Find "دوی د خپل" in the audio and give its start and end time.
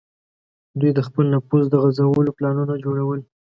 0.79-1.25